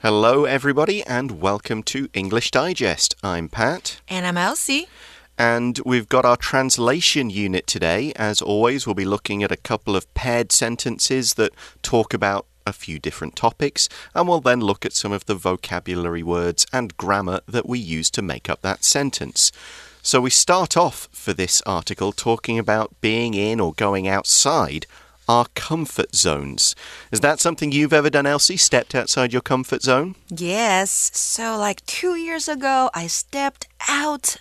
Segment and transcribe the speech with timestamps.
[0.00, 3.16] Hello, everybody, and welcome to English Digest.
[3.20, 4.00] I'm Pat.
[4.06, 4.86] And I'm Elsie.
[5.36, 8.12] And we've got our translation unit today.
[8.14, 12.72] As always, we'll be looking at a couple of paired sentences that talk about a
[12.72, 17.40] few different topics, and we'll then look at some of the vocabulary words and grammar
[17.48, 19.50] that we use to make up that sentence.
[20.00, 24.86] So we start off for this article talking about being in or going outside
[25.28, 26.74] our comfort zones.
[27.12, 28.56] Is that something you've ever done, Elsie?
[28.56, 30.14] Stepped outside your comfort zone?
[30.28, 31.10] Yes.
[31.14, 34.36] So, like two years ago, I stepped out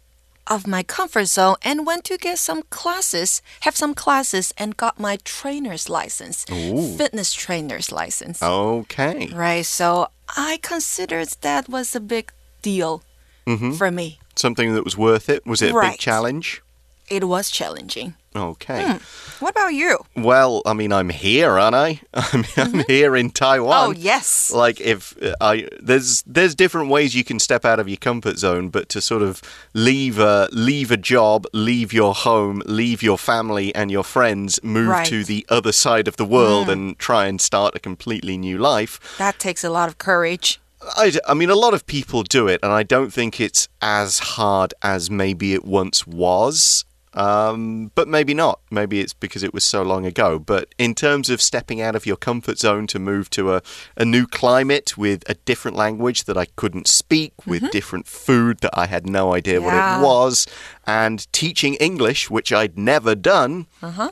[0.47, 4.97] of my comfort zone and went to get some classes, have some classes, and got
[4.99, 6.95] my trainer's license, Ooh.
[6.97, 8.41] fitness trainer's license.
[8.41, 9.27] Okay.
[9.33, 9.65] Right.
[9.65, 10.07] So,
[10.37, 13.03] I considered that was a big deal
[13.45, 13.77] Mm -hmm.
[13.77, 14.17] for me.
[14.35, 15.45] Something that was worth it?
[15.45, 15.91] Was it a Right.
[15.91, 16.61] big challenge?
[17.09, 18.15] It was challenging.
[18.35, 18.83] Okay.
[18.83, 18.97] Hmm.
[19.43, 19.97] What about you?
[20.15, 22.01] Well, I mean, I'm here, aren't I?
[22.13, 23.87] I'm, I'm here in Taiwan.
[23.89, 24.51] Oh, yes.
[24.51, 28.37] Like if uh, I there's there's different ways you can step out of your comfort
[28.37, 29.41] zone, but to sort of
[29.73, 34.89] leave a leave a job, leave your home, leave your family and your friends, move
[34.89, 35.07] Right.
[35.07, 38.99] to the other side of the world and try and start a completely new life.
[39.17, 40.59] That takes a lot of courage.
[40.95, 44.73] I mean, a lot of people do it, and I don't think it's as hard
[44.83, 46.85] as maybe it once was.
[47.17, 48.59] Um, but maybe not.
[48.69, 50.37] Maybe it's because it was so long ago.
[50.37, 53.61] But in terms of stepping out of your comfort zone to move to a,
[53.95, 58.77] a new climate with a different language that I couldn't speak, with different food that
[58.77, 60.45] I had no idea what it was,
[60.85, 64.11] and teaching English, which I'd never done, Uh huh.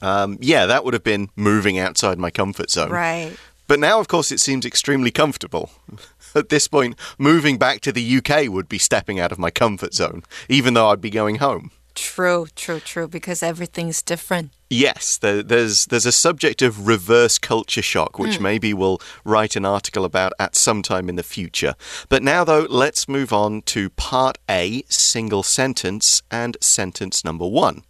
[0.00, 2.90] um, yeah, that would have been moving outside my comfort zone.
[2.90, 3.36] Right.
[3.66, 5.70] But now, of course, it seems extremely comfortable.
[6.34, 9.92] At this point, moving back to the UK would be stepping out of my comfort
[9.92, 11.70] zone, even though I'd be going home.
[11.97, 14.49] True, true, true, because everything's different.
[14.67, 19.63] Yes, there, there's there's a subject of reverse culture shock, which maybe we'll write an
[19.63, 21.75] article about at some time in the future.
[22.09, 27.83] But now, though, let's move on to part A, single sentence, and sentence number one,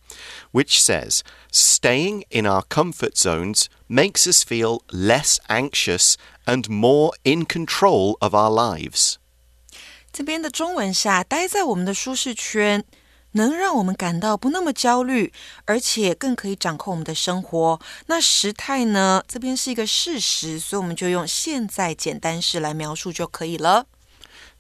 [0.52, 7.46] which says, "Staying in our comfort zones makes us feel less anxious and more in
[7.46, 9.18] control of our lives."
[10.12, 12.84] 这边的中文下，待在我们的舒适圈，
[13.33, 15.33] 能让我们感到不那么焦虑，
[15.67, 17.81] 而且更可以掌控我们的生活。
[18.07, 19.23] 那时态呢？
[19.29, 23.87] 这边是一个事实，所以我们就用现在简单式来描述就可以了。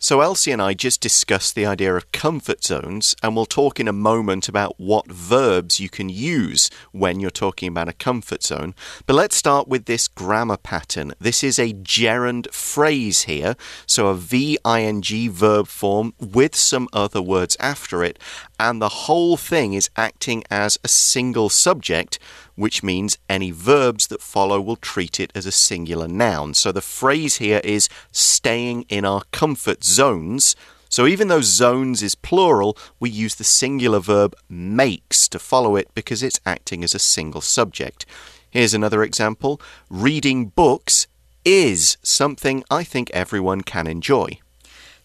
[0.01, 3.89] So, Elsie and I just discussed the idea of comfort zones, and we'll talk in
[3.89, 8.77] a moment about what verbs you can use when you're talking about a comfort zone.
[9.07, 11.15] But let's start with this grammar pattern.
[11.19, 17.57] This is a gerund phrase here, so a VING verb form with some other words
[17.59, 18.21] after it,
[18.61, 22.21] and the whole thing is acting as a single subject
[22.59, 26.53] which means any verbs that follow will treat it as a singular noun.
[26.55, 30.57] So the phrase here is staying in our comfort zones.
[30.89, 35.95] So even though zones is plural, we use the singular verb makes to follow it
[35.95, 38.05] because it's acting as a single subject.
[38.51, 41.07] Here's another example reading books
[41.45, 44.41] is something I think everyone can enjoy.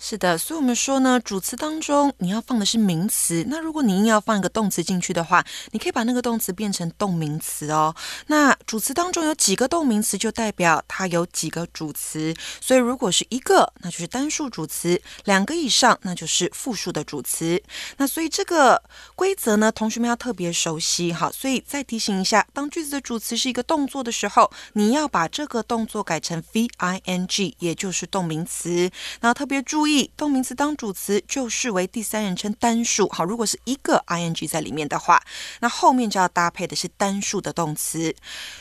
[0.05, 3.45] 是的，所以我们说呢，主词当中你要放的是名词。
[3.47, 7.95] 那如果你硬要放一个动词进去的话，你可以把那个动词变成动名词哦。
[8.27, 12.35] 那主词当中有几个动名词，就代表它有几个主词。
[12.59, 17.63] 所以如果是一个，那就是单数主词；两个以上，那就是复数的主词。
[17.95, 18.83] 那所以这个
[19.15, 21.13] 规则呢，同学们要特别熟悉。
[21.13, 28.91] 哈，所以再提醒一下，当句子的主词是一个动作的时候，你要把这个动作改成 v i n g，也就是动名词。
[29.21, 33.07] 那特别注意，动名词当主词就视为第三人称单数。
[33.09, 35.21] 好，如果是一个 i n g 在里面的话，
[35.59, 38.15] 那后面就要搭配的是单数的动词。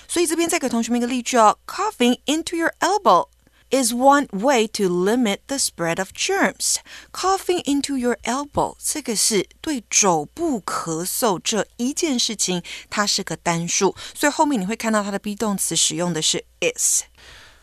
[0.08, 3.28] 所以这边再给同学们一个例句哦：Coughing into your elbow。
[3.74, 6.76] Is one way to limit the spread of germs.
[7.10, 17.04] Coughing into your elbow，这个是对肘部咳嗽这一件事情，它是个单数，所以后面你会看到它的 be 动词使用的是 is。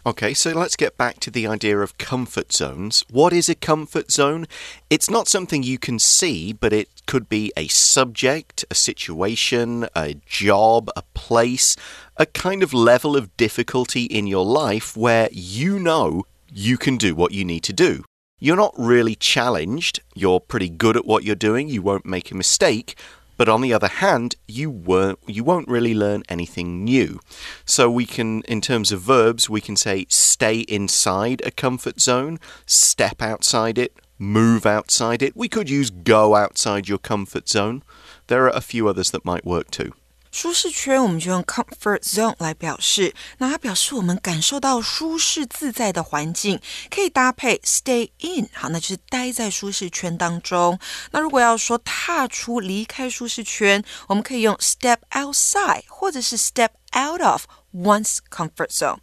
[0.05, 3.03] Okay, so let's get back to the idea of comfort zones.
[3.12, 4.47] What is a comfort zone?
[4.89, 10.13] It's not something you can see, but it could be a subject, a situation, a
[10.25, 11.75] job, a place,
[12.15, 17.13] a kind of level of difficulty in your life where you know you can do
[17.13, 18.06] what you need to do.
[18.39, 22.38] You're not really challenged, you're pretty good at what you're doing, you won't make a
[22.38, 22.97] mistake.
[23.39, 27.21] But on the other hand, you won't you won't really learn anything new.
[27.63, 32.41] So we can in terms of verbs, we can say stay inside a comfort zone,
[32.65, 35.38] step outside it, move outside it.
[35.38, 37.81] We could use go outside your comfort zone.
[38.27, 39.94] There are a few others that might work too.
[40.31, 43.14] 舒适圈，我们就用 comfort zone 来表示。
[43.38, 50.76] 那它表示我们感受到舒适自在的环境，可以搭配 stay in，好，那就是待在舒适圈当中。
[51.12, 58.99] 那如果要说踏出、离开舒适圈，我们可以用 step outside，或者是 step out of one's comfort zone。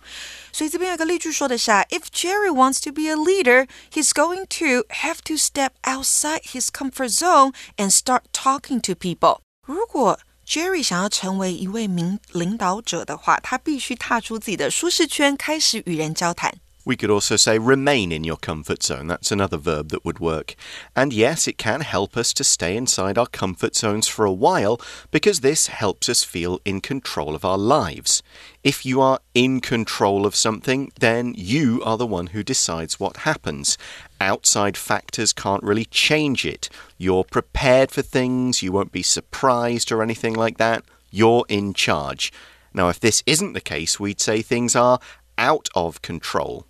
[0.52, 6.66] 所以这边有个例句说的是，If Jerry wants to be a leader, he's going to have to step outside his
[6.66, 9.40] comfort zone and start talking to people。
[9.66, 16.60] 如果 Jerry 想要成为一位名领导者的话，他必须踏出自己的舒适圈，开始与人交谈。
[16.84, 19.06] We could also say remain in your comfort zone.
[19.06, 20.56] That's another verb that would work.
[20.96, 24.82] And yes, it can help us to stay inside our comfort zones for a while
[25.12, 28.24] because this helps us feel in control of our lives.
[28.64, 33.28] If you are in control of something, then you are the one who decides what
[33.28, 33.78] happens.
[34.20, 36.70] Outside factors can't really change it.
[36.98, 40.84] You're prepared for things, you won't be surprised or anything like that.
[41.10, 42.32] You're in charge.
[42.74, 45.00] Now, if this isn't the case, we'd say things are
[45.38, 46.66] out of control.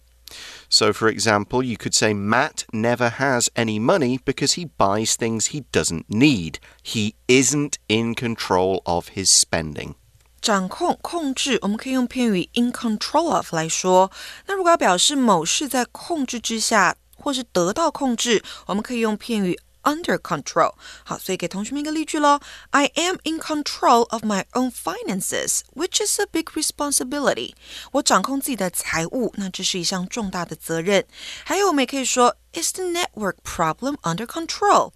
[0.69, 5.47] So, for example, you could say Matt never has any money because he buys things
[5.47, 6.59] he doesn't need.
[6.81, 9.95] He isn't in control of his spending.
[10.41, 14.09] 掌控、控制，我们可以用片语 in control of 来说。
[14.47, 16.95] 那如果要表示某事在控制之下，
[17.25, 20.73] 或是得到控制，我们可以用片语 under control。
[21.03, 22.39] 好，所以给同学们一个例句喽：
[22.69, 27.53] I am in control of my own finances, which is a big responsibility。
[27.91, 31.05] 我掌控自己的财务，那这是一项重大的责任。
[31.43, 34.91] 还有，我们也可以说：Is the network problem under control?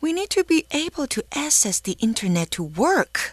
[0.00, 3.32] We need to be able to access the internet to work。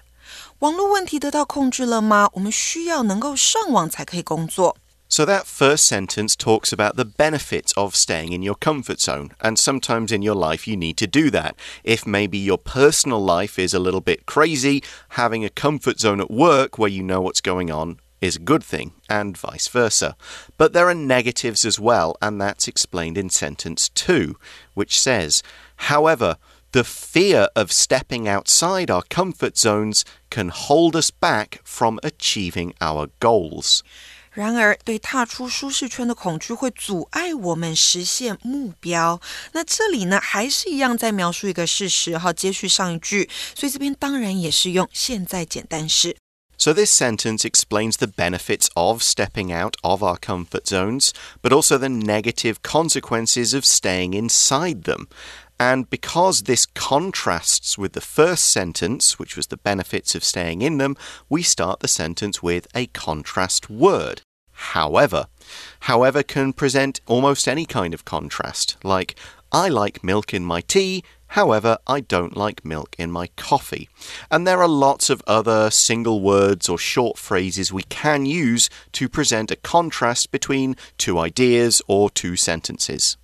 [0.59, 2.29] 网络问题得到控制了吗？
[2.33, 4.77] 我们需要能够上网才可以工作。
[5.08, 9.30] So that first sentence talks about the benefits of staying in your comfort zone.
[9.40, 11.56] And sometimes in your life, you need to do that.
[11.84, 16.30] If maybe your personal life is a little bit crazy, having a comfort zone at
[16.30, 20.16] work where you know what's going on is a good thing, and vice versa.
[20.56, 24.36] But there are negatives as well, and that's explained in sentence two,
[24.74, 25.42] which says,
[25.76, 26.36] however,
[26.72, 33.08] the fear of stepping outside our comfort zones can hold us back from achieving our
[33.20, 33.82] goals.
[34.35, 39.19] 然而，对踏出舒适圈的恐惧会阻碍我们实现目标。
[39.51, 46.15] 那这里呢，还是一样在描述一个事实，哈，接续上一句，所以这边当然也是用现在简单式。
[46.57, 51.09] So, this sentence explains the benefits of stepping out of our comfort zones,
[51.41, 55.07] but also the negative consequences of staying inside them.
[55.57, 60.77] And because this contrasts with the first sentence, which was the benefits of staying in
[60.77, 60.95] them,
[61.29, 64.21] we start the sentence with a contrast word.
[64.56, 65.26] However,
[65.80, 69.14] however can present almost any kind of contrast, like,
[69.52, 73.88] I like milk in my tea, however, I don't like milk in my coffee.
[74.30, 79.10] And there are lots of other single words or short phrases we can use to
[79.10, 83.18] present a contrast between two ideas or two sentences.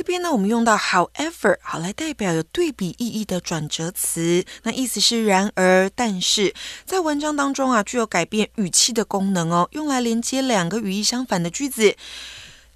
[0.00, 4.42] 这边呢，我们用到 however，好来代表有对比意义的转折词。
[4.62, 6.54] 那意思是然而、但是，
[6.86, 11.96] 在文章当中啊，具有改变语气的功能哦，用来连接两个语义相反的句子。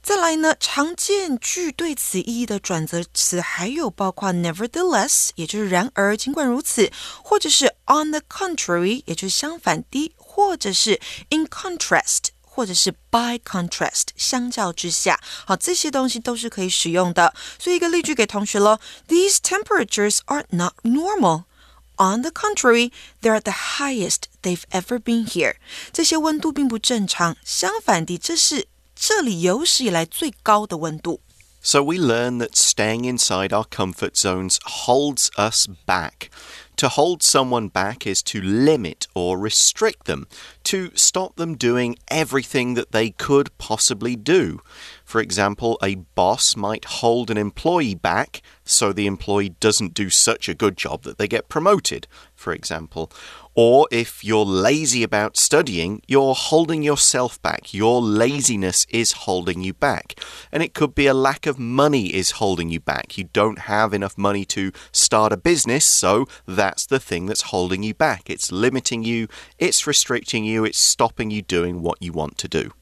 [0.03, 6.93] 再来呢，常见具对此意义的转折词还有包括 nevertheless，也就是然而尽管如此，
[7.23, 11.01] 或者是 on the contrary，也就是相反的，或者是
[11.31, 12.34] in contrast。
[12.54, 17.34] 或者是 by contrast，相较之下，好，这些东西都是可以使用的。
[17.58, 21.44] 所以一个例句给同学喽：These temperatures are not normal.
[21.98, 22.92] On the contrary,
[23.22, 25.56] they're the highest they've ever been here.
[25.92, 31.22] 这些温度并不正常，相反的，这是这里有史以来最高的温度。
[31.62, 36.30] So we learn that staying inside our comfort zones holds us back.
[36.77, 40.27] To hold someone back is to limit or restrict them,
[40.65, 44.61] to stop them doing everything that they could possibly do.
[45.15, 50.49] For example, a boss might hold an employee back so the employee doesn't do such
[50.49, 53.13] a good job that they get promoted, for example.
[53.55, 57.73] Or if you're lazy about studying, you're holding yourself back.
[57.73, 60.19] Your laziness is holding you back.
[60.51, 63.17] And it could be a lack of money is holding you back.
[63.17, 67.85] You don't have enough money to start a business, so that's the thing that's holding
[67.85, 68.29] you back.
[68.29, 69.29] It's limiting you,
[69.61, 72.73] it's restricting you, it's stopping you doing what you want to do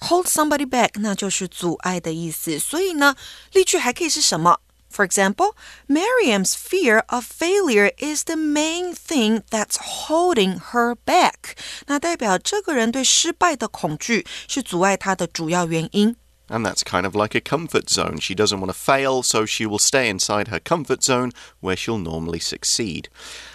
[0.00, 2.58] Hold somebody back，那就是阻碍的意思。
[2.58, 3.16] 所以呢，
[3.52, 4.60] 例句还可以是什么？
[4.94, 5.54] for example,
[5.88, 9.76] Miriam's fear of failure is the main thing that's
[10.06, 11.56] holding her back.
[11.86, 16.14] 那代表这个人对失败的恐惧是阻碍他的主要原因。
[16.46, 18.20] And that's kind of like a comfort zone.
[18.20, 21.98] She doesn't want to fail, so she will stay inside her comfort zone where she'll
[21.98, 23.06] normally succeed.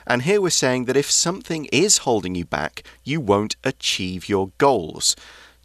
[0.06, 4.50] And here we're saying that if something is holding you back, you won't achieve your
[4.58, 5.16] goals.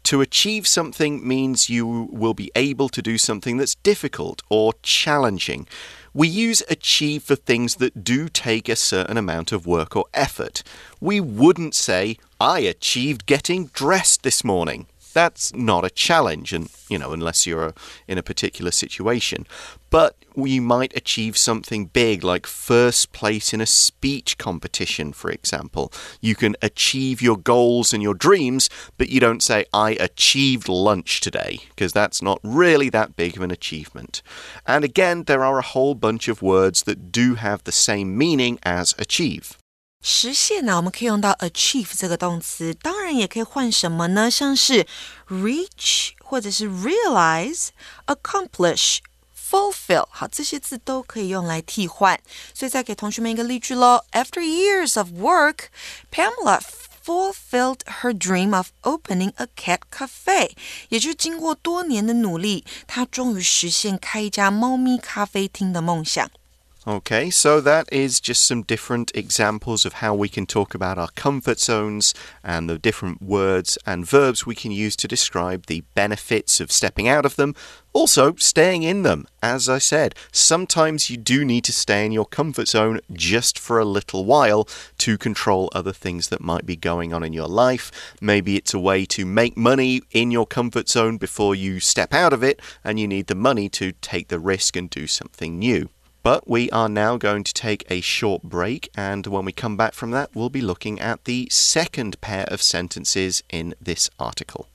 [0.04, 5.66] To achieve something means you will be able to do something that's difficult or challenging.
[6.12, 10.62] We use achieve for things that do take a certain amount of work or effort.
[11.00, 16.98] We wouldn't say, I achieved getting dressed this morning that's not a challenge, and you
[16.98, 17.72] know, unless you're uh,
[18.08, 19.46] in a particular situation.
[19.90, 25.92] But we might achieve something big, like first place in a speech competition, for example.
[26.20, 31.20] You can achieve your goals and your dreams, but you don't say, I achieved lunch
[31.20, 34.22] today, because that's not really that big of an achievement.
[34.64, 38.60] And again, there are a whole bunch of words that do have the same meaning
[38.62, 39.58] as achieve.
[40.02, 44.30] 实现呢，我们可以用到 achieve 这个动词，当然也可以换什么呢？
[44.30, 44.86] 像是
[45.28, 47.68] reach 或者是 realize、
[48.06, 48.98] accomplish、
[49.36, 52.18] fulfill，好，这些字都可以用来替换。
[52.54, 54.04] 所以再给同学们一个例句喽。
[54.12, 55.68] After years of work,
[56.10, 56.60] Pamela
[57.04, 60.52] fulfilled her dream of opening a cat cafe。
[60.88, 66.30] 也就是经过多年的努力，她终于实现开一家猫咪咖啡厅的梦想。
[66.86, 71.60] Okay, so that is just some different examples of how we can talk about our comfort
[71.60, 76.72] zones and the different words and verbs we can use to describe the benefits of
[76.72, 77.54] stepping out of them,
[77.92, 79.26] also staying in them.
[79.42, 83.78] As I said, sometimes you do need to stay in your comfort zone just for
[83.78, 84.66] a little while
[84.98, 87.92] to control other things that might be going on in your life.
[88.22, 92.32] Maybe it's a way to make money in your comfort zone before you step out
[92.32, 95.90] of it, and you need the money to take the risk and do something new.
[96.22, 99.94] But we are now going to take a short break, and when we come back
[99.94, 104.69] from that, we'll be looking at the second pair of sentences in this article.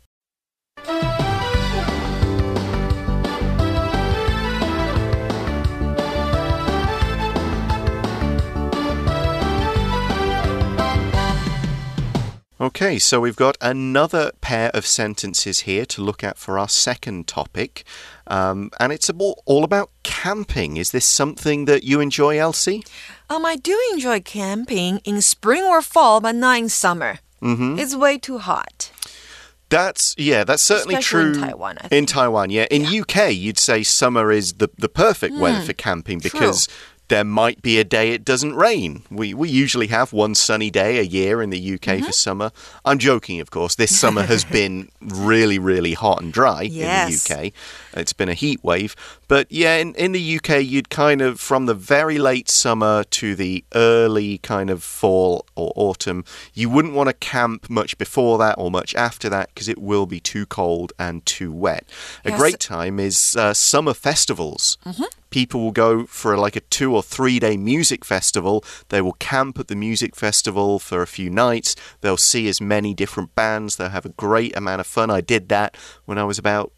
[12.59, 17.27] Okay, so we've got another pair of sentences here to look at for our second
[17.27, 17.83] topic.
[18.27, 20.77] Um, and it's all about camping.
[20.77, 22.83] Is this something that you enjoy, Elsie?
[23.29, 27.19] Um, I do enjoy camping in spring or fall, but not in summer.
[27.41, 27.79] Mm -hmm.
[27.79, 28.91] It's way too hot.
[29.69, 31.77] That's yeah, that's certainly Especially true in Taiwan.
[31.91, 32.67] In Taiwan, yeah.
[32.69, 33.01] In yeah.
[33.01, 37.23] UK, you'd say summer is the the perfect mm, weather for camping because true there
[37.23, 39.03] might be a day it doesn't rain.
[39.09, 41.99] We we usually have one sunny day a year in the UK mm -hmm.
[41.99, 42.11] for mm-hmm.
[42.11, 42.51] summer.
[42.83, 43.75] I'm joking, of course.
[43.75, 47.07] This summer has been really, really hot and dry yes.
[47.07, 47.53] in the UK.
[47.95, 48.95] It's been a heat wave.
[49.27, 53.35] But yeah, in, in the UK, you'd kind of, from the very late summer to
[53.35, 58.55] the early kind of fall or autumn, you wouldn't want to camp much before that
[58.57, 61.85] or much after that because it will be too cold and too wet.
[62.23, 62.39] A yes.
[62.39, 64.77] great time is uh, summer festivals.
[64.85, 68.63] Mm -hmm people will go for like a two or three day music festival.
[68.87, 71.75] They will camp at the music festival for a few nights.
[71.99, 73.75] They'll see as many different bands.
[73.75, 75.09] They'll have a great amount of fun.
[75.11, 75.75] I did that
[76.05, 76.71] when I was about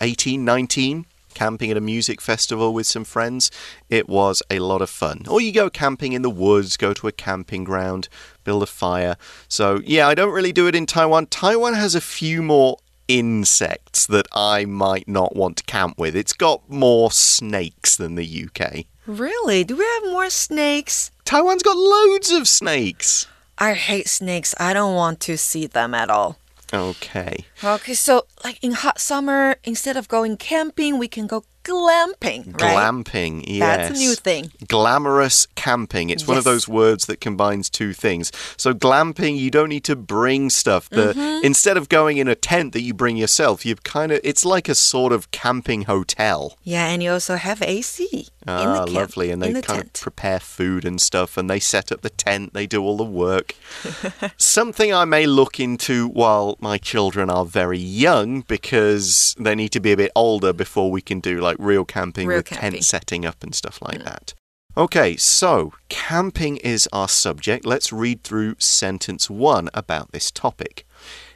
[0.00, 3.50] 18, 19 camping at a music festival with some friends.
[3.88, 5.24] It was a lot of fun.
[5.28, 8.08] Or you go camping in the woods, go to a camping ground,
[8.44, 9.16] build a fire.
[9.48, 11.26] So, yeah, I don't really do it in Taiwan.
[11.26, 12.76] Taiwan has a few more
[13.08, 16.16] insects that I might not want to camp with.
[16.16, 18.86] It's got more snakes than the UK.
[19.06, 19.64] Really?
[19.64, 21.10] Do we have more snakes?
[21.24, 23.26] Taiwan's got loads of snakes.
[23.58, 24.54] I hate snakes.
[24.58, 26.38] I don't want to see them at all.
[26.72, 27.44] Okay.
[27.62, 32.60] Okay, so like in hot summer, instead of going camping, we can go glamping.
[32.60, 32.76] Right?
[32.76, 33.88] Glamping, yes.
[33.88, 34.52] That's a new thing.
[34.66, 36.10] Glamorous camping.
[36.10, 36.28] It's yes.
[36.28, 38.32] one of those words that combines two things.
[38.56, 40.88] So, glamping, you don't need to bring stuff.
[40.88, 41.44] The, mm -hmm.
[41.44, 44.70] Instead of going in a tent that you bring yourself, you've kind of, it's like
[44.70, 46.56] a sort of camping hotel.
[46.62, 48.28] Yeah, and you also have AC.
[48.46, 49.30] Ah, the lovely.
[49.30, 49.98] And they the kind tent.
[49.98, 53.04] of prepare food and stuff, and they set up the tent, they do all the
[53.04, 53.54] work.
[54.36, 59.80] Something I may look into while my children are very young because they need to
[59.80, 62.72] be a bit older before we can do like real camping real with camping.
[62.72, 64.04] tent setting up and stuff like mm.
[64.04, 64.34] that.
[64.74, 67.66] Okay, so camping is our subject.
[67.66, 70.86] Let's read through sentence one about this topic.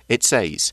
[0.09, 0.73] It says,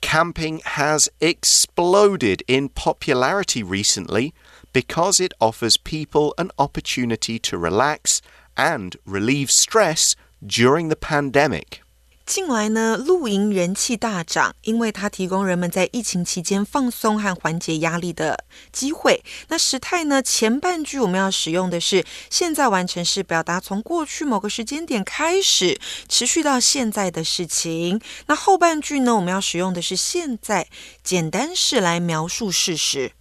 [0.00, 4.32] Camping has exploded in popularity recently
[4.72, 8.22] because it offers people an opportunity to relax
[8.56, 10.14] and relieve stress
[10.46, 11.82] during the pandemic.
[12.28, 19.24] 近来呢，露营人气大涨，因为它提供人们在疫情期间放松和缓解压力的机会。
[19.48, 27.98] 那时态呢，前半句我们要使用的是现在完成式，表达从过去某个时间点开始，持续到现在的事情。
[28.26, 30.68] 那后半句呢，我们要使用的是现在
[31.02, 33.12] 简单式来描述事实。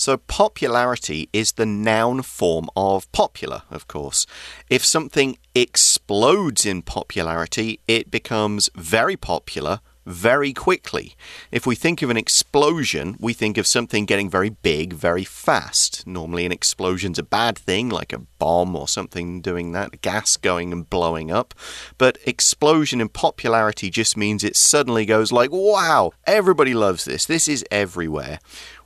[0.00, 4.22] So, popularity is the noun form of popular, of course.
[4.68, 11.14] If something explodes in popularity, it becomes very popular very quickly.
[11.52, 16.06] If we think of an explosion, we think of something getting very big very fast.
[16.06, 20.72] Normally, an explosion's a bad thing, like a bomb or something doing that, gas going
[20.72, 21.54] and blowing up.
[21.98, 27.26] But explosion in popularity just means it suddenly goes like, wow, everybody loves this.
[27.26, 28.38] This is everywhere.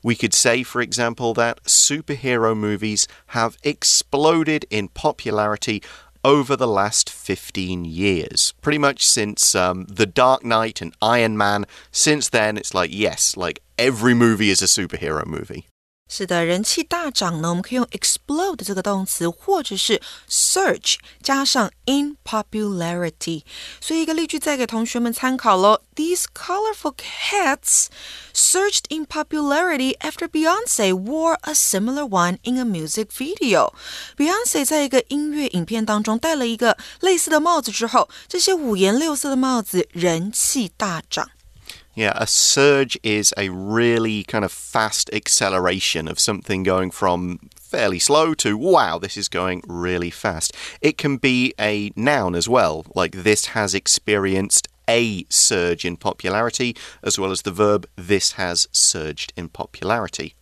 [0.02, 5.84] We could say, for example, that superhero movies have exploded in popularity
[6.24, 8.54] over the last 15 years.
[8.60, 11.66] Pretty much since um, The Dark Knight and Iron Man.
[11.90, 15.66] Since then, it's like, yes, like every movie is a superhero movie.
[16.14, 23.44] 是的，人气大涨呢，我们可以用 explode 这个动词，或者是 search 加上 in popularity。
[23.80, 25.80] 所以一个例句再给同学们参考喽。
[25.96, 27.86] These colorful cats
[28.34, 33.72] surged in popularity after Beyonce wore a similar one in a music video.
[34.18, 41.30] Beyonce 在一个音乐影片当中戴了一个类似的帽子之后，这些五颜六色的帽子人气大涨。
[41.94, 48.34] Yeah, a surge is a really kind of fast acceleration of something going from fairly slow
[48.34, 50.54] to wow, this is going really fast.
[50.80, 56.76] It can be a noun as well, like this has experienced a surge in popularity,
[57.02, 60.34] as well as the verb this has surged in popularity.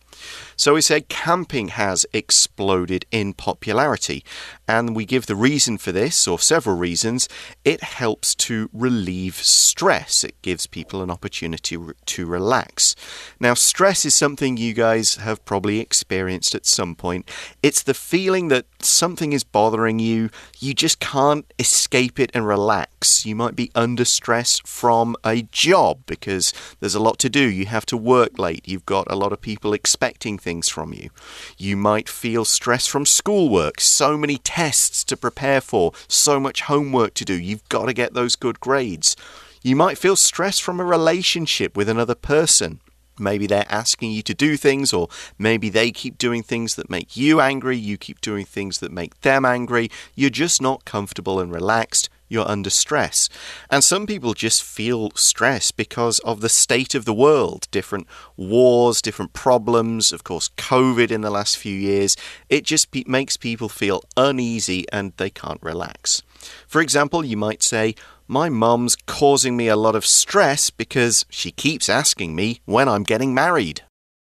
[0.61, 4.23] So we say camping has exploded in popularity.
[4.67, 7.27] And we give the reason for this, or several reasons.
[7.65, 12.95] It helps to relieve stress, it gives people an opportunity to relax.
[13.39, 17.27] Now, stress is something you guys have probably experienced at some point.
[17.63, 23.25] It's the feeling that something is bothering you, you just can't escape it and relax.
[23.25, 27.49] You might be under stress from a job because there's a lot to do.
[27.49, 31.09] You have to work late, you've got a lot of people expecting things from you.
[31.57, 37.13] You might feel stress from schoolwork, so many tests to prepare for, so much homework
[37.15, 37.33] to do.
[37.33, 39.15] You've got to get those good grades.
[39.63, 42.81] You might feel stress from a relationship with another person.
[43.19, 47.15] Maybe they're asking you to do things, or maybe they keep doing things that make
[47.15, 49.89] you angry, you keep doing things that make them angry.
[50.15, 53.27] You're just not comfortable and relaxed you're under stress.
[53.69, 59.01] And some people just feel stress because of the state of the world, different wars,
[59.01, 62.15] different problems, of course, COVID in the last few years.
[62.49, 66.23] It just makes people feel uneasy and they can't relax.
[66.67, 67.95] For example, you might say,
[68.27, 73.03] My mum's causing me a lot of stress because she keeps asking me when I'm
[73.03, 73.81] getting married.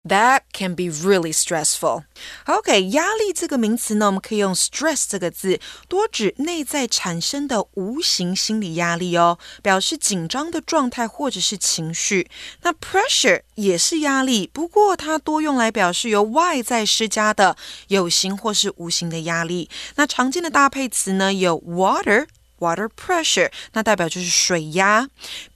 [0.09, 2.05] That can be really stressful.
[2.45, 12.31] OK，压力这个名词呢，我们可以用 stress 这个字，多指内在产生的无形心理压力哦，表示紧张的状态或者是情绪。
[12.63, 17.57] 那 pressure 也是压力，不过它多用来表示由外在施加的
[17.89, 19.69] 有形或是无形的压力。
[19.97, 22.27] 那常见的搭配词呢，有 water。
[22.60, 25.08] Water pressure，那代表就是水压；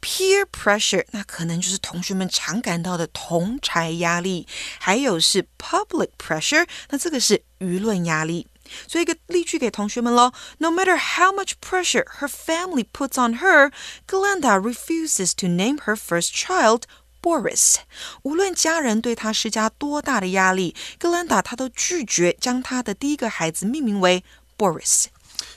[0.02, 4.48] peer pressure，那可能就是同学们常感到的同柴压力；
[4.80, 8.48] 还有是 public pressure，那这个是舆论压力。
[8.88, 13.72] 所以一个例句给同学们喽：No matter how much pressure her family puts on her,
[14.08, 16.86] Glenda refuses to name her first child.
[17.22, 17.78] Boris，
[18.24, 24.24] 无论家人对她施加多大的压力，格兰达她都拒绝将她的第一个孩子命名为
[24.58, 25.06] Boris。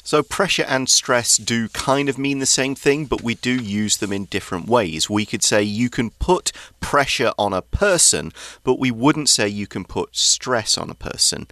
[0.06, 3.98] So, pressure and stress do kind of mean the same thing, but we do use
[3.98, 5.10] them in different ways.
[5.10, 8.34] We could say you can put pressure on a person,
[8.66, 11.48] but we wouldn't say you can put stress on a person.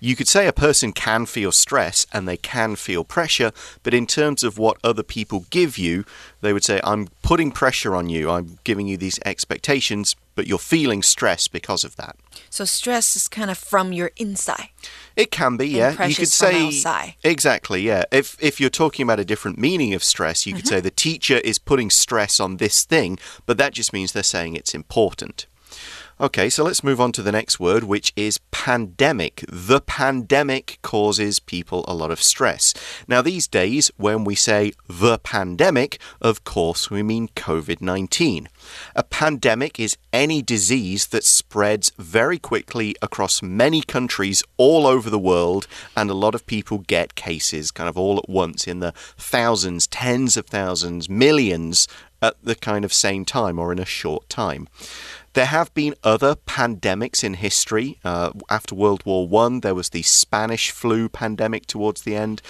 [0.00, 3.52] You could say a person can feel stress and they can feel pressure,
[3.82, 6.04] but in terms of what other people give you,
[6.40, 10.58] they would say, I'm putting pressure on you, I'm giving you these expectations, but you're
[10.58, 12.16] feeling stress because of that.
[12.50, 14.68] So stress is kind of from your inside.
[15.16, 16.06] It can be, yeah.
[16.06, 16.72] You could say
[17.22, 18.04] exactly, yeah.
[18.10, 20.74] If if you're talking about a different meaning of stress, you could mm -hmm.
[20.74, 24.56] say the teacher is putting stress on this thing, but that just means they're saying
[24.56, 25.46] it's important.
[26.20, 29.44] Okay, so let's move on to the next word, which is pandemic.
[29.48, 32.72] The pandemic causes people a lot of stress.
[33.08, 38.48] Now, these days, when we say the pandemic, of course, we mean COVID 19.
[38.94, 45.18] A pandemic is any disease that spreads very quickly across many countries all over the
[45.18, 48.92] world, and a lot of people get cases kind of all at once in the
[49.18, 51.88] thousands, tens of thousands, millions
[52.22, 54.68] at the kind of same time or in a short time.
[55.33, 57.97] There have been other pandemics in history.
[58.03, 62.41] Uh, after World War One, there was the Spanish flu pandemic towards the end,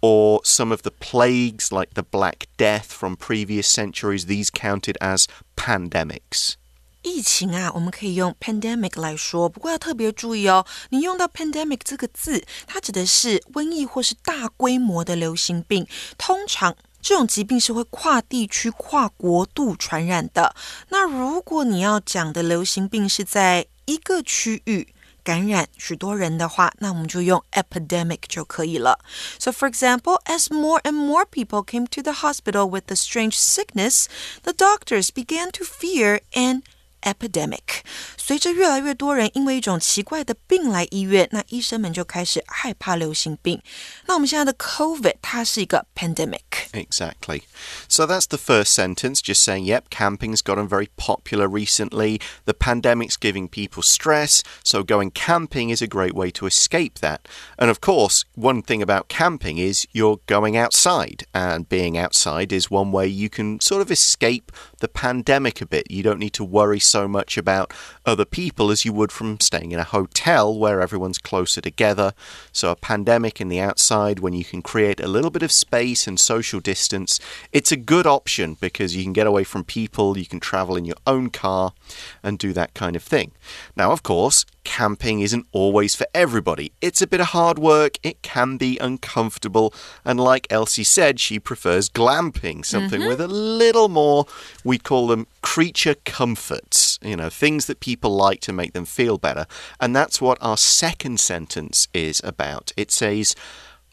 [0.00, 4.26] or some of the plagues like the Black Death from previous centuries.
[4.26, 6.56] These counted as pandemics.
[7.02, 10.66] 疫情啊，我们可以用 pandemic 来说，不过要特别注意哦。
[10.90, 15.86] 你用到 pandemic 这个字，它指的是瘟疫或是大规模的流行病，
[16.18, 20.54] 通常 这种疾病是会跨地区、跨国度传染的。
[20.88, 24.88] 那如果你要讲的流行病是在一个区域
[25.22, 28.98] 感染许多人的话，那我们就用 epidemic 就可以了。
[29.38, 34.06] So for example, as more and more people came to the hospital with the strange sickness,
[34.42, 36.62] the doctors began to fear and
[37.02, 37.82] epidemic。
[38.16, 43.62] 随着越来越多人因为一种奇怪的病来医院，那医生们就开始害怕流行病。
[44.06, 47.42] 那我们现在的 COVID 它是一个 pandemic。Exactly.
[47.88, 52.20] So that's the first sentence, just saying, yep, camping's gotten very popular recently.
[52.44, 57.28] The pandemic's giving people stress, so going camping is a great way to escape that.
[57.56, 62.68] And of course, one thing about camping is you're going outside, and being outside is
[62.68, 64.50] one way you can sort of escape
[64.81, 65.89] the pandemic a bit.
[65.89, 67.73] You don't need to worry so much about
[68.05, 72.13] other people as you would from staying in a hotel where everyone's closer together.
[72.51, 76.07] So, a pandemic in the outside, when you can create a little bit of space
[76.07, 77.19] and social distance,
[77.51, 80.85] it's a good option because you can get away from people, you can travel in
[80.85, 81.73] your own car,
[82.21, 83.31] and do that kind of thing.
[83.75, 86.71] Now, of course, camping isn't always for everybody.
[86.81, 91.39] It's a bit of hard work, it can be uncomfortable, and like Elsie said, she
[91.39, 93.17] prefers glamping, something mm -hmm.
[93.17, 94.25] with a little more,
[94.63, 99.17] we call them creature comforts, you know, things that people like to make them feel
[99.17, 99.45] better.
[99.79, 102.71] And that's what our second sentence is about.
[102.75, 103.35] It says,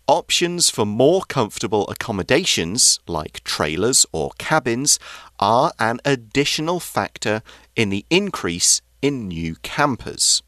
[0.08, 4.98] Options for more comfortable accommodations, like trailers or cabins,
[5.38, 7.42] are an additional factor
[7.76, 10.42] in the increase in new campers.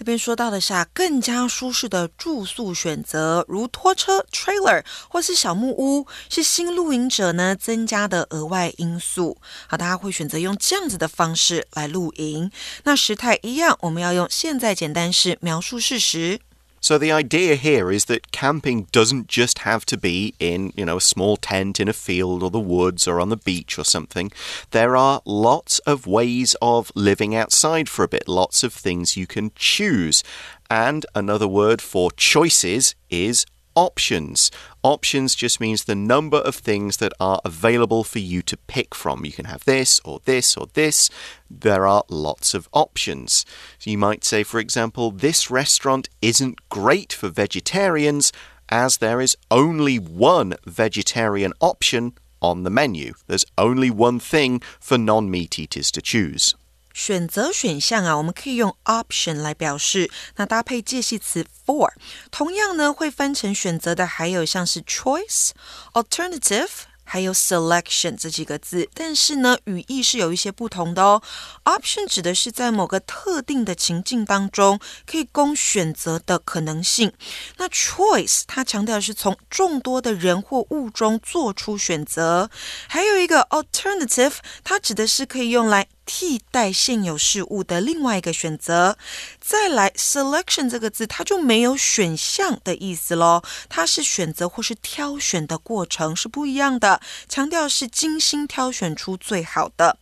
[0.00, 9.36] 这边说到的是啊，更加舒适的住宿选择，如拖车 （trailer） 或是小木屋，是新露营者呢增加的额外因素。
[9.66, 12.50] 好，大家会选择用这样子的方式来露营。
[12.84, 16.40] 那时态一样，我们要用现在简单式描述事实。
[16.80, 21.00] So the idea here is that camping doesn't just have to be in, you know, a
[21.00, 24.32] small tent in a field or the woods or on the beach or something.
[24.70, 29.26] There are lots of ways of living outside for a bit, lots of things you
[29.26, 30.24] can choose.
[30.70, 33.44] And another word for choices is
[33.80, 34.50] options.
[34.82, 39.24] Options just means the number of things that are available for you to pick from.
[39.24, 41.08] You can have this or this or this.
[41.50, 43.46] There are lots of options.
[43.78, 48.34] So you might say, for example, this restaurant isn't great for vegetarians
[48.68, 52.12] as there is only one vegetarian option
[52.42, 53.14] on the menu.
[53.28, 56.54] There's only one thing for non meat eaters to choose.
[57.00, 61.90] 选择选项啊，我们可以用 option 来表示，那搭配介系词 for，
[62.30, 65.52] 同样呢会翻成选择的还有像是 choice、
[65.94, 66.68] alternative。
[67.02, 71.20] 还有 selection 这几个字，但是呢，语义是有一些不同的哦。
[71.64, 77.12] Option 指的是在某个特定的情境当中可以供选择的可能性。
[77.56, 82.48] 那 choice 它强调的是从众多的人或物中做出选择。
[82.86, 88.96] 还有一个 alternative，它指的是可以用来替代现有事物的另外一个选择。
[89.40, 99.98] 再来，selection 这个字，它就没有选项的意思喽，它是选择或是挑选的过程是不一样的，强调是精心挑选出最好的。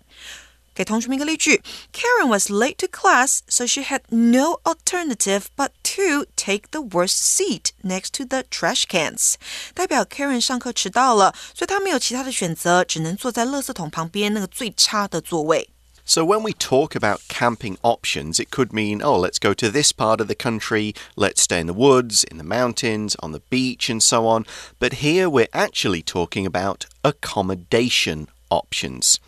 [0.74, 1.60] 给同学们一个例句
[1.92, 7.70] ：Karen was late to class, so she had no alternative but to take the worst seat
[7.82, 9.34] next to the trash cans。
[9.74, 15.68] 代表 Karen 上课迟到了，所以她没有其他的选择，只能坐在垃圾桶旁边那个最差的座位。
[16.08, 20.22] So, when we talk about camping options, it could mean, oh, let's go to this part
[20.22, 24.02] of the country, let's stay in the woods, in the mountains, on the beach, and
[24.02, 24.46] so on.
[24.78, 29.20] But here we're actually talking about accommodation options.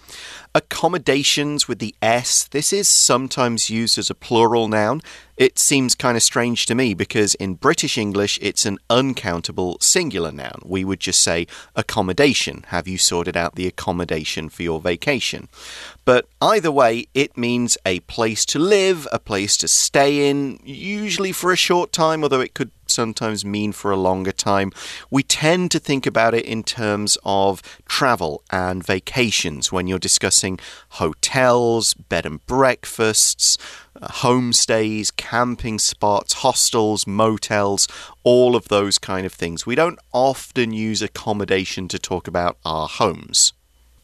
[0.53, 5.01] Accommodations with the S, this is sometimes used as a plural noun.
[5.37, 10.33] It seems kind of strange to me because in British English it's an uncountable singular
[10.33, 10.61] noun.
[10.65, 12.65] We would just say accommodation.
[12.69, 15.49] Have you sorted out the accommodation for your vacation?
[16.05, 21.31] But either way, it means a place to live, a place to stay in, usually
[21.31, 24.71] for a short time, although it could sometimes mean for a longer time.
[25.11, 30.59] We tend to think about it in terms of travel and vacations when you're discussing
[31.01, 33.57] hotels, bed and breakfasts,
[33.97, 37.89] uh, homestays, camping spots, hostels, motels,
[38.23, 39.65] all of those kind of things.
[39.65, 43.55] We don't often use accommodation to talk about our homes.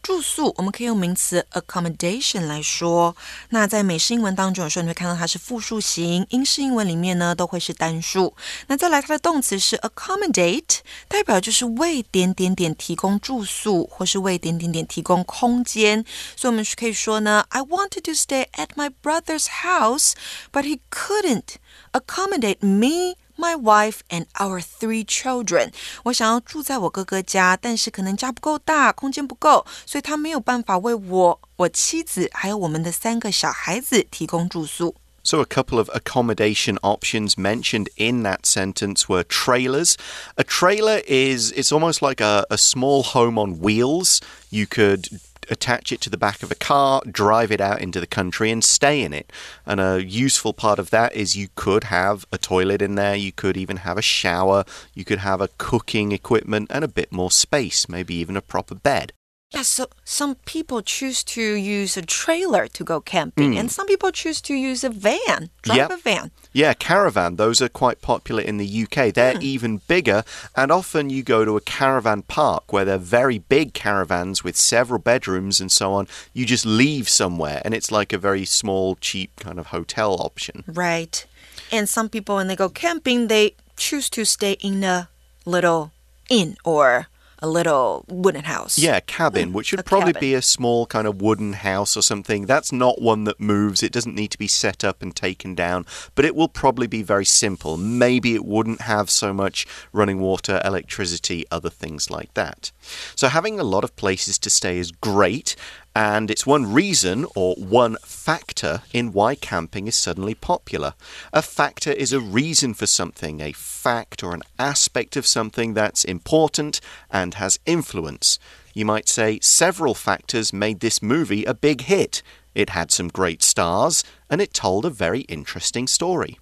[0.06, 3.16] 住宿，我们可以用名词 accommodation 来说。
[3.48, 8.36] 那在美式英文当中，有时候你会看到它是复数形，英式英文里面呢都会是单数。
[8.68, 16.04] 那再来，它的动词是 accommodate，代表就是为点点点提供住宿，或是为点点点提供空间。
[16.36, 21.56] 所以我们可以说呢，I wanted to stay at my brother's house，but he couldn't
[21.90, 23.16] accommodate me。
[23.37, 25.71] My wife and our three children，
[26.03, 34.95] 我想要住在我哥哥家，但是可能家不够大，空间不够，所以他没有办法为我、我妻子还有我们的三个小孩子提供住宿。
[35.23, 39.93] So, a couple of accommodation options mentioned in that sentence were trailers.
[40.35, 44.19] A trailer is it's almost like a, a small home on wheels.
[44.49, 45.19] You could
[45.50, 48.64] attach it to the back of a car, drive it out into the country, and
[48.64, 49.32] stay in it.
[49.64, 53.32] And a useful part of that is you could have a toilet in there, you
[53.32, 57.30] could even have a shower, you could have a cooking equipment, and a bit more
[57.30, 59.12] space, maybe even a proper bed.
[59.54, 63.60] Yeah, so some people choose to use a trailer to go camping, mm.
[63.60, 65.90] and some people choose to use a van, drive yep.
[65.92, 66.30] a van.
[66.52, 67.36] Yeah, caravan.
[67.36, 69.14] Those are quite popular in the UK.
[69.14, 69.42] They're mm.
[69.42, 70.24] even bigger,
[70.56, 74.98] and often you go to a caravan park where they're very big caravans with several
[74.98, 76.08] bedrooms and so on.
[76.32, 80.64] You just leave somewhere, and it's like a very small, cheap kind of hotel option.
[80.66, 81.24] Right.
[81.70, 85.08] And some people, when they go camping, they choose to stay in a
[85.44, 85.92] little
[86.28, 87.06] inn or
[87.40, 88.78] a little wooden house.
[88.78, 90.28] Yeah, cabin, mm, which should probably cabin.
[90.28, 92.46] be a small kind of wooden house or something.
[92.46, 93.82] That's not one that moves.
[93.82, 97.02] It doesn't need to be set up and taken down, but it will probably be
[97.02, 97.76] very simple.
[97.76, 102.72] Maybe it wouldn't have so much running water, electricity, other things like that.
[103.14, 105.56] So having a lot of places to stay is great,
[105.96, 110.92] and it's one reason or one factor in why camping is suddenly popular.
[111.32, 116.04] A factor is a reason for something, a fact or an aspect of something that's
[116.04, 118.38] important and has influence.
[118.74, 122.22] You might say several factors made this movie a big hit.
[122.54, 126.38] It had some great stars, and it told a very interesting story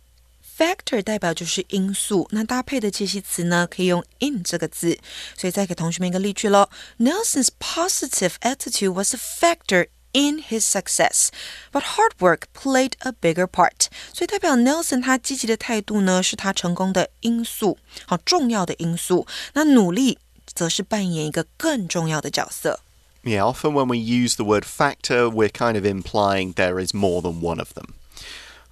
[0.64, 5.00] Factor 代表就是因素，那搭配的介系词呢，可以用 in 这个字。
[5.38, 6.70] 所以再给同学们一个例句喽。
[6.98, 11.30] Nelson's positive attitude was a factor in his success,
[11.72, 13.88] but hard work played a bigger part.
[14.14, 19.26] 所以代表 Nelson 他积极的态度呢，是他成功的因素，好重要的因素。
[19.54, 20.18] 那努力
[20.54, 22.82] 则是扮演一个更重要的角色。
[23.24, 27.42] Yeah, often when we use the word factor, we're kind of implying there is more than
[27.42, 27.94] one of them.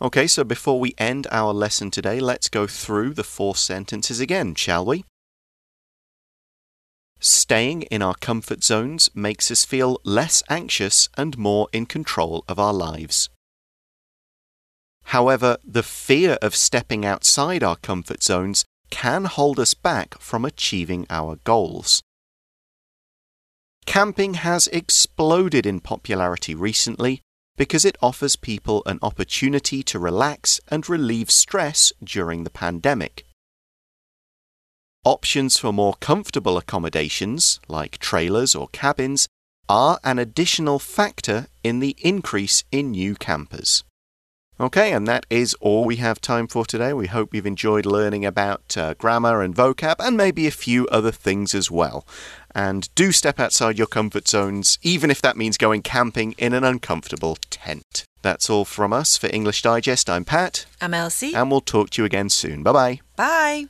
[0.03, 4.57] Okay, so before we end our lesson today, let's go through the four sentences again,
[4.57, 5.05] shall we?
[7.21, 12.59] Staying in our comfort zones makes us feel less anxious and more in control of
[12.59, 13.31] our lives.
[15.05, 21.07] However, the fear of stepping outside our comfort zones can hold us back from achieving
[21.11, 22.03] our goals.
[23.87, 27.23] Camping has exploded in popularity recently
[27.57, 33.25] because it offers people an opportunity to relax and relieve stress during the pandemic.
[35.05, 39.29] Options for more comfortable accommodations, like trailers or cabins,
[39.69, 43.85] are an additional factor in the increase in new campers.
[44.61, 46.93] Okay, and that is all we have time for today.
[46.93, 51.11] We hope you've enjoyed learning about uh, grammar and vocab and maybe a few other
[51.11, 52.07] things as well.
[52.55, 56.65] And do step outside your comfort zones, even if that means going camping in an
[56.65, 58.05] uncomfortable tent.
[58.23, 60.09] That's all from us for English Digest.
[60.09, 60.67] I'm Pat.
[60.81, 61.35] I'm Elsie.
[61.35, 62.63] And we'll talk to you again soon.
[62.63, 63.01] Bye-bye.
[63.17, 63.67] Bye.